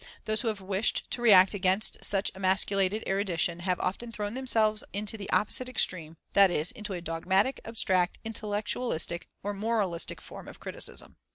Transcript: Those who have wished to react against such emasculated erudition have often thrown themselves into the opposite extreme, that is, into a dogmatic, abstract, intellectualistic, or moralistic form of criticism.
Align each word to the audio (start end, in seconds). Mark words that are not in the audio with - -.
Those 0.25 0.41
who 0.41 0.47
have 0.47 0.59
wished 0.59 1.11
to 1.11 1.21
react 1.21 1.53
against 1.53 2.03
such 2.03 2.31
emasculated 2.33 3.03
erudition 3.05 3.59
have 3.59 3.79
often 3.79 4.11
thrown 4.11 4.33
themselves 4.33 4.83
into 4.93 5.15
the 5.15 5.29
opposite 5.29 5.69
extreme, 5.69 6.17
that 6.33 6.49
is, 6.49 6.71
into 6.71 6.93
a 6.93 7.01
dogmatic, 7.01 7.61
abstract, 7.65 8.17
intellectualistic, 8.25 9.27
or 9.43 9.53
moralistic 9.53 10.19
form 10.19 10.47
of 10.47 10.59
criticism. 10.59 11.17